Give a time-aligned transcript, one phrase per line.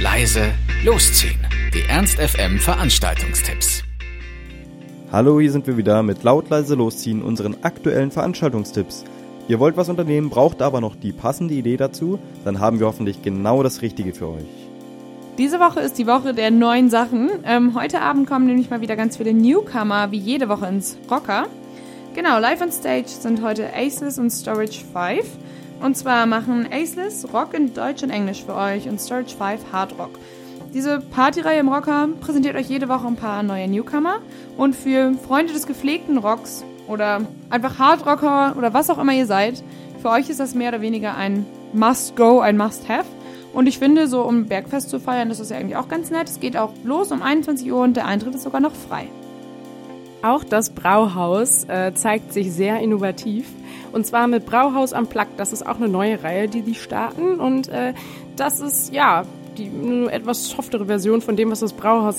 [0.00, 0.52] leise
[0.84, 1.40] losziehen.
[1.74, 3.82] Die Ernst FM Veranstaltungstipps.
[5.10, 9.04] Hallo, hier sind wir wieder mit laut leise losziehen unseren aktuellen Veranstaltungstipps.
[9.48, 13.22] Ihr wollt was unternehmen, braucht aber noch die passende Idee dazu, dann haben wir hoffentlich
[13.22, 14.68] genau das Richtige für euch.
[15.36, 17.30] Diese Woche ist die Woche der neuen Sachen.
[17.44, 21.46] Ähm, heute Abend kommen nämlich mal wieder ganz viele Newcomer, wie jede Woche ins Rocker.
[22.14, 25.24] Genau, live on stage sind heute Aceless und Storage 5.
[25.80, 29.98] Und zwar machen Aceless Rock in Deutsch und Englisch für euch und Storage 5 Hard
[29.98, 30.18] Rock.
[30.74, 34.16] Diese Partyreihe im Rocker präsentiert euch jede Woche ein paar neue Newcomer.
[34.56, 39.62] Und für Freunde des gepflegten Rocks oder einfach Hardrocker oder was auch immer ihr seid,
[40.02, 43.06] für euch ist das mehr oder weniger ein Must-Go, ein Must-Have.
[43.54, 46.28] Und ich finde, so um Bergfest zu feiern, das ist ja irgendwie auch ganz nett.
[46.28, 49.08] Es geht auch los um 21 Uhr und der Eintritt ist sogar noch frei.
[50.22, 53.46] Auch das Brauhaus äh, zeigt sich sehr innovativ.
[53.92, 55.26] Und zwar mit Brauhaus am Plug.
[55.36, 57.40] Das ist auch eine neue Reihe, die die starten.
[57.40, 57.94] Und äh,
[58.36, 59.24] das ist, ja,
[59.58, 59.70] die
[60.10, 62.16] etwas softere Version von dem, was das Brauhaus